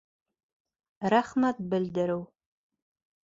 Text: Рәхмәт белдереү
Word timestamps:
Рәхмәт 1.15 1.61
белдереү 1.73 2.19